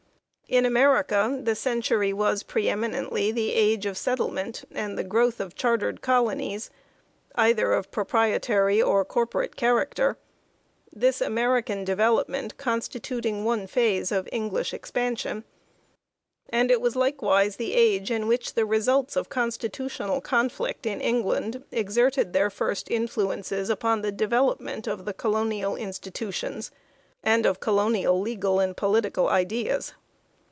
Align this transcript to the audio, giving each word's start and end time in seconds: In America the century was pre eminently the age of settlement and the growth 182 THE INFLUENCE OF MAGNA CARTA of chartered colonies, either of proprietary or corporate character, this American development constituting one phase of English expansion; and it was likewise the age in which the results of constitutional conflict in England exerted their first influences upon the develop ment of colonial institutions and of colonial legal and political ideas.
In 0.51 0.65
America 0.65 1.39
the 1.41 1.55
century 1.55 2.11
was 2.11 2.43
pre 2.43 2.67
eminently 2.67 3.31
the 3.31 3.53
age 3.53 3.85
of 3.85 3.97
settlement 3.97 4.65
and 4.71 4.97
the 4.97 5.01
growth 5.05 5.39
182 5.39 5.47
THE 5.47 6.13
INFLUENCE 6.13 6.67
OF 6.67 6.71
MAGNA 6.73 7.35
CARTA 7.35 7.53
of 7.53 7.55
chartered 7.55 7.61
colonies, 7.61 7.61
either 7.69 7.73
of 7.73 7.91
proprietary 7.91 8.81
or 8.81 9.05
corporate 9.05 9.55
character, 9.55 10.17
this 10.91 11.21
American 11.21 11.85
development 11.85 12.57
constituting 12.57 13.45
one 13.45 13.65
phase 13.65 14.11
of 14.11 14.27
English 14.33 14.73
expansion; 14.73 15.45
and 16.49 16.69
it 16.69 16.81
was 16.81 16.97
likewise 16.97 17.55
the 17.55 17.73
age 17.73 18.11
in 18.11 18.27
which 18.27 18.53
the 18.53 18.65
results 18.65 19.15
of 19.15 19.29
constitutional 19.29 20.19
conflict 20.19 20.85
in 20.85 20.99
England 20.99 21.63
exerted 21.71 22.33
their 22.33 22.49
first 22.49 22.91
influences 22.91 23.69
upon 23.69 24.01
the 24.01 24.11
develop 24.11 24.59
ment 24.59 24.85
of 24.85 25.05
colonial 25.15 25.77
institutions 25.77 26.71
and 27.23 27.45
of 27.45 27.61
colonial 27.61 28.19
legal 28.19 28.59
and 28.59 28.75
political 28.75 29.29
ideas. 29.29 29.93